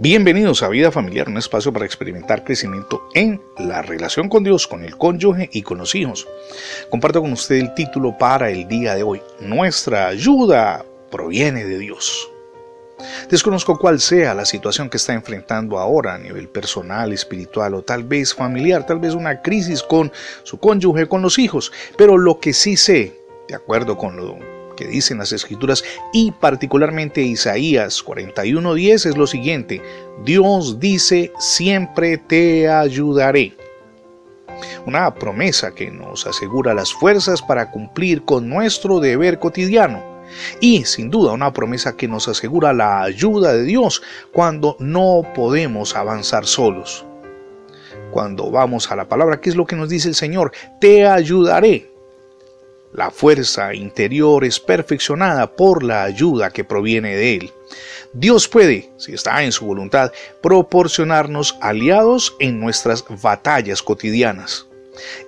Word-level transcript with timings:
Bienvenidos 0.00 0.64
a 0.64 0.68
Vida 0.68 0.90
Familiar, 0.90 1.28
un 1.28 1.38
espacio 1.38 1.72
para 1.72 1.84
experimentar 1.84 2.42
crecimiento 2.42 3.08
en 3.14 3.40
la 3.58 3.80
relación 3.80 4.28
con 4.28 4.42
Dios, 4.42 4.66
con 4.66 4.82
el 4.84 4.98
cónyuge 4.98 5.48
y 5.52 5.62
con 5.62 5.78
los 5.78 5.94
hijos. 5.94 6.26
Comparto 6.90 7.20
con 7.20 7.32
usted 7.32 7.54
el 7.56 7.74
título 7.74 8.18
para 8.18 8.50
el 8.50 8.66
día 8.66 8.96
de 8.96 9.04
hoy. 9.04 9.22
Nuestra 9.38 10.08
ayuda 10.08 10.84
proviene 11.12 11.64
de 11.64 11.78
Dios. 11.78 12.28
Desconozco 13.30 13.78
cuál 13.78 14.00
sea 14.00 14.34
la 14.34 14.44
situación 14.44 14.90
que 14.90 14.96
está 14.96 15.12
enfrentando 15.12 15.78
ahora 15.78 16.14
a 16.14 16.18
nivel 16.18 16.48
personal, 16.48 17.12
espiritual 17.12 17.74
o 17.74 17.82
tal 17.82 18.02
vez 18.02 18.34
familiar, 18.34 18.84
tal 18.84 18.98
vez 18.98 19.14
una 19.14 19.42
crisis 19.42 19.80
con 19.80 20.10
su 20.42 20.58
cónyuge, 20.58 21.06
con 21.06 21.22
los 21.22 21.38
hijos, 21.38 21.70
pero 21.96 22.18
lo 22.18 22.40
que 22.40 22.52
sí 22.52 22.76
sé, 22.76 23.16
de 23.46 23.54
acuerdo 23.54 23.96
con 23.96 24.16
lo 24.16 24.53
que 24.76 24.86
dicen 24.86 25.18
las 25.18 25.32
escrituras 25.32 25.84
y 26.12 26.30
particularmente 26.32 27.22
Isaías 27.22 28.04
41:10 28.04 29.06
es 29.06 29.16
lo 29.16 29.26
siguiente, 29.26 29.82
Dios 30.24 30.78
dice, 30.80 31.32
siempre 31.38 32.18
te 32.18 32.68
ayudaré. 32.68 33.56
Una 34.86 35.14
promesa 35.14 35.74
que 35.74 35.90
nos 35.90 36.26
asegura 36.26 36.74
las 36.74 36.92
fuerzas 36.92 37.42
para 37.42 37.70
cumplir 37.70 38.24
con 38.24 38.48
nuestro 38.48 39.00
deber 39.00 39.38
cotidiano. 39.38 40.14
Y 40.60 40.84
sin 40.84 41.10
duda 41.10 41.32
una 41.32 41.52
promesa 41.52 41.96
que 41.96 42.08
nos 42.08 42.28
asegura 42.28 42.72
la 42.72 43.02
ayuda 43.02 43.52
de 43.52 43.64
Dios 43.64 44.02
cuando 44.32 44.76
no 44.78 45.22
podemos 45.34 45.94
avanzar 45.96 46.46
solos. 46.46 47.04
Cuando 48.10 48.50
vamos 48.50 48.90
a 48.90 48.96
la 48.96 49.08
palabra, 49.08 49.40
¿qué 49.40 49.50
es 49.50 49.56
lo 49.56 49.66
que 49.66 49.76
nos 49.76 49.88
dice 49.88 50.08
el 50.08 50.14
Señor? 50.14 50.52
Te 50.80 51.06
ayudaré. 51.06 51.93
La 52.94 53.10
fuerza 53.10 53.74
interior 53.74 54.44
es 54.44 54.60
perfeccionada 54.60 55.50
por 55.50 55.82
la 55.82 56.04
ayuda 56.04 56.50
que 56.50 56.62
proviene 56.62 57.16
de 57.16 57.34
Él. 57.34 57.52
Dios 58.12 58.46
puede, 58.46 58.88
si 58.98 59.12
está 59.12 59.42
en 59.42 59.50
su 59.50 59.66
voluntad, 59.66 60.12
proporcionarnos 60.40 61.58
aliados 61.60 62.36
en 62.38 62.60
nuestras 62.60 63.04
batallas 63.20 63.82
cotidianas. 63.82 64.68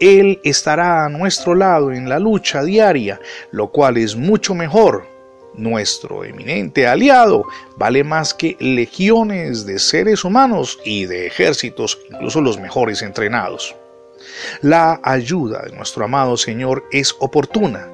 Él 0.00 0.40
estará 0.42 1.04
a 1.04 1.10
nuestro 1.10 1.54
lado 1.54 1.92
en 1.92 2.08
la 2.08 2.18
lucha 2.18 2.62
diaria, 2.62 3.20
lo 3.50 3.70
cual 3.70 3.98
es 3.98 4.16
mucho 4.16 4.54
mejor. 4.54 5.06
Nuestro 5.52 6.24
eminente 6.24 6.86
aliado 6.86 7.44
vale 7.76 8.04
más 8.04 8.32
que 8.32 8.56
legiones 8.58 9.66
de 9.66 9.78
seres 9.78 10.24
humanos 10.24 10.78
y 10.82 11.04
de 11.04 11.26
ejércitos, 11.26 11.98
incluso 12.10 12.40
los 12.40 12.58
mejores 12.58 13.02
entrenados. 13.02 13.76
La 14.62 15.00
ayuda 15.02 15.62
de 15.62 15.76
nuestro 15.76 16.04
amado 16.04 16.36
Señor 16.36 16.84
es 16.90 17.14
oportuna. 17.18 17.88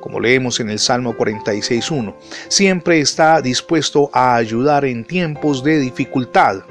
Como 0.00 0.20
leemos 0.20 0.60
en 0.60 0.70
el 0.70 0.78
Salmo 0.78 1.16
46.1, 1.16 2.14
siempre 2.48 3.00
está 3.00 3.40
dispuesto 3.40 4.10
a 4.12 4.36
ayudar 4.36 4.84
en 4.84 5.04
tiempos 5.04 5.62
de 5.64 5.78
dificultad. 5.78 6.62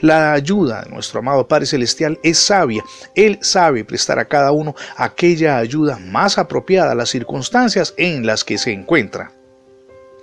La 0.00 0.32
ayuda 0.32 0.82
de 0.82 0.90
nuestro 0.90 1.20
amado 1.20 1.48
Padre 1.48 1.66
Celestial 1.66 2.18
es 2.22 2.38
sabia. 2.38 2.84
Él 3.14 3.38
sabe 3.42 3.84
prestar 3.84 4.18
a 4.18 4.26
cada 4.26 4.52
uno 4.52 4.74
aquella 4.96 5.58
ayuda 5.58 5.98
más 5.98 6.38
apropiada 6.38 6.92
a 6.92 6.94
las 6.94 7.08
circunstancias 7.08 7.94
en 7.96 8.26
las 8.26 8.44
que 8.44 8.58
se 8.58 8.72
encuentra. 8.72 9.32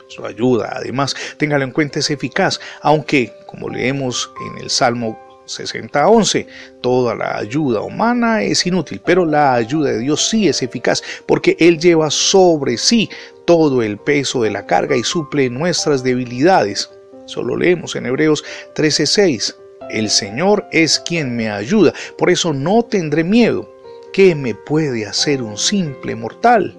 Su 0.07 0.25
ayuda, 0.25 0.73
además, 0.75 1.15
téngalo 1.37 1.63
en 1.63 1.71
cuenta, 1.71 1.99
es 1.99 2.09
eficaz, 2.09 2.59
aunque, 2.81 3.33
como 3.47 3.69
leemos 3.69 4.31
en 4.45 4.61
el 4.61 4.69
Salmo 4.69 5.17
60-11. 5.45 6.47
Toda 6.81 7.15
la 7.15 7.37
ayuda 7.37 7.81
humana 7.81 8.43
es 8.43 8.65
inútil, 8.65 9.01
pero 9.05 9.25
la 9.25 9.53
ayuda 9.53 9.91
de 9.91 9.99
Dios 9.99 10.27
sí 10.29 10.47
es 10.47 10.61
eficaz 10.61 11.01
porque 11.25 11.55
Él 11.59 11.79
lleva 11.79 12.09
sobre 12.09 12.77
sí 12.77 13.09
todo 13.45 13.81
el 13.81 13.97
peso 13.97 14.43
de 14.43 14.51
la 14.51 14.65
carga 14.65 14.95
y 14.95 15.03
suple 15.03 15.49
nuestras 15.49 16.03
debilidades. 16.03 16.89
Solo 17.25 17.55
leemos 17.55 17.95
en 17.95 18.05
Hebreos 18.05 18.43
13:6. 18.75 19.55
El 19.89 20.09
Señor 20.09 20.65
es 20.71 20.99
quien 20.99 21.35
me 21.35 21.49
ayuda, 21.49 21.93
por 22.17 22.29
eso 22.29 22.53
no 22.53 22.83
tendré 22.83 23.23
miedo. 23.23 23.69
¿Qué 24.13 24.35
me 24.35 24.55
puede 24.55 25.05
hacer 25.05 25.41
un 25.41 25.57
simple 25.57 26.15
mortal? 26.15 26.77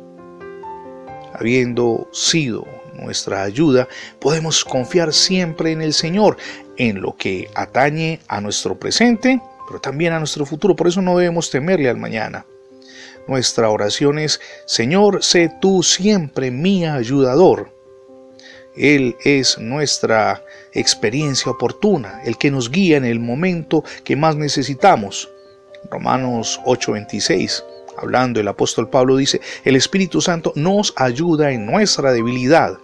Habiendo 1.35 2.09
sido 2.13 2.67
nuestra 3.03 3.43
ayuda, 3.43 3.89
podemos 4.21 4.65
confiar 4.65 5.13
siempre 5.13 5.73
en 5.73 5.83
el 5.83 5.93
Señor, 5.93 6.37
en 6.77 7.01
lo 7.01 7.17
que 7.17 7.51
atañe 7.55 8.21
a 8.29 8.41
nuestro 8.41 8.79
presente, 8.79 9.41
pero 9.67 9.81
también 9.81 10.13
a 10.13 10.19
nuestro 10.19 10.47
futuro. 10.47 10.77
Por 10.77 10.89
eso 10.89 11.03
no 11.03 11.17
debemos 11.17 11.51
temerle 11.51 11.89
al 11.89 11.97
mañana. 11.97 12.47
Nuestra 13.29 13.71
oración 13.71 14.19
es, 14.19 14.41
Señor, 14.67 15.23
sé 15.23 15.51
tú 15.61 15.83
siempre 15.83 16.51
mi 16.51 16.85
ayudador. 16.87 17.71
Él 18.77 19.17
es 19.25 19.59
nuestra 19.59 20.43
experiencia 20.73 21.53
oportuna, 21.53 22.23
el 22.25 22.39
que 22.39 22.51
nos 22.51 22.71
guía 22.71 22.97
en 22.97 23.05
el 23.05 23.21
momento 23.21 23.85
que 24.03 24.17
más 24.17 24.35
necesitamos. 24.37 25.29
Romanos 25.91 26.61
8:26, 26.65 27.65
hablando 27.99 28.41
el 28.41 28.49
apóstol 28.49 28.89
Pablo 28.89 29.17
dice, 29.17 29.41
el 29.65 29.77
Espíritu 29.77 30.21
Santo 30.21 30.53
nos 30.57 30.95
ayuda 30.97 31.53
en 31.53 31.67
nuestra 31.67 32.13
debilidad 32.13 32.79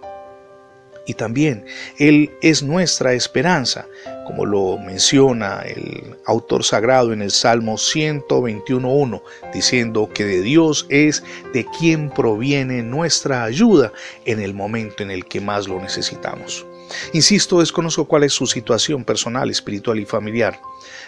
y 1.09 1.15
también 1.15 1.65
Él 1.97 2.29
es 2.43 2.61
nuestra 2.61 3.13
esperanza, 3.13 3.87
como 4.27 4.45
lo 4.45 4.77
menciona 4.77 5.61
el 5.61 6.15
autor 6.25 6.63
sagrado 6.63 7.13
en 7.13 7.23
el 7.23 7.31
Salmo 7.31 7.77
121.1, 7.77 9.23
diciendo 9.51 10.07
que 10.13 10.23
de 10.23 10.43
Dios 10.43 10.85
es 10.89 11.23
de 11.51 11.65
quien 11.79 12.11
proviene 12.11 12.83
nuestra 12.83 13.43
ayuda 13.43 13.91
en 14.25 14.39
el 14.39 14.53
momento 14.53 15.01
en 15.01 15.09
el 15.09 15.25
que 15.25 15.41
más 15.41 15.67
lo 15.67 15.81
necesitamos. 15.81 16.63
Insisto, 17.13 17.59
desconozco 17.59 18.05
cuál 18.05 18.23
es 18.23 18.33
su 18.33 18.47
situación 18.47 19.03
personal, 19.03 19.49
espiritual 19.49 19.99
y 19.99 20.05
familiar, 20.05 20.59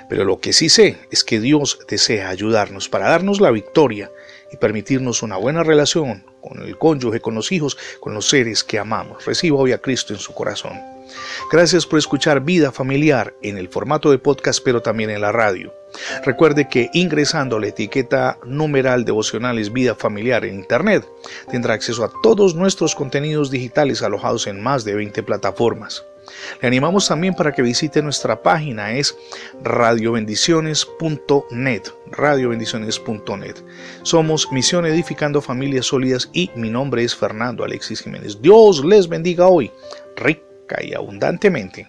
pero 0.10 0.24
lo 0.24 0.40
que 0.40 0.54
sí 0.54 0.70
sé 0.70 0.98
es 1.12 1.24
que 1.24 1.40
Dios 1.40 1.80
desea 1.88 2.30
ayudarnos 2.30 2.90
para 2.90 3.10
darnos 3.10 3.42
la 3.42 3.52
victoria 3.52 4.12
y 4.52 4.58
permitirnos 4.58 5.24
una 5.24 5.38
buena 5.38 5.64
relación 5.64 6.24
con 6.42 6.62
el 6.62 6.78
cónyuge, 6.78 7.22
con 7.22 7.36
los 7.36 7.52
hijos, 7.52 7.78
con 8.00 8.14
los 8.14 8.28
seres 8.28 8.64
que 8.64 8.80
amamos. 8.80 9.26
Reciba 9.26 9.58
hoy 9.58 9.72
a 9.72 9.78
Cristo 9.78 10.14
en 10.14 10.20
su 10.20 10.34
corazón. 10.34 10.91
Gracias 11.52 11.86
por 11.86 12.00
escuchar 12.00 12.42
Vida 12.42 12.72
Familiar 12.72 13.34
en 13.42 13.58
el 13.58 13.70
formato 13.70 14.12
de 14.12 14.20
podcast, 14.20 14.62
pero 14.64 14.82
también 14.82 15.10
en 15.10 15.22
la 15.22 15.32
radio. 15.32 15.74
Recuerde 16.26 16.68
que 16.70 16.90
ingresando 16.94 17.58
a 17.58 17.60
la 17.60 17.68
etiqueta 17.68 18.38
numeral 18.46 19.06
devocionales 19.06 19.74
Vida 19.74 19.96
Familiar 19.96 20.46
en 20.46 20.56
Internet, 20.56 21.08
tendrá 21.50 21.74
acceso 21.74 22.04
a 22.04 22.12
todos 22.24 22.56
nuestros 22.56 22.96
contenidos 22.96 23.52
digitales 23.52 24.02
alojados 24.02 24.48
en 24.48 24.62
más 24.62 24.86
de 24.86 24.96
20 24.96 25.24
plataformas. 25.24 26.06
Le 26.62 26.68
animamos 26.68 27.08
también 27.08 27.34
para 27.34 27.52
que 27.52 27.62
visite 27.62 28.02
nuestra 28.02 28.42
página, 28.42 28.94
es 28.94 29.18
radiobendiciones.net, 29.64 31.84
radiobendiciones.net. 32.12 33.56
Somos 34.04 34.50
Misión 34.52 34.86
Edificando 34.86 35.42
Familias 35.42 35.88
Sólidas 35.88 36.30
y 36.34 36.52
mi 36.56 36.70
nombre 36.70 37.04
es 37.04 37.16
Fernando 37.16 37.64
Alexis 37.64 38.02
Jiménez. 38.02 38.40
Dios 38.42 38.86
les 38.86 39.08
bendiga 39.08 39.48
hoy, 39.48 39.72
rica 40.72 40.84
y 40.84 40.94
abundantemente. 40.94 41.88